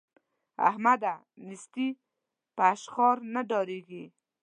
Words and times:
احمده! 0.69 1.13
نېستي 1.47 1.87
په 2.55 2.61
اشخار 2.73 3.15
نه 3.33 3.41
ډېرېږي. 3.49 4.05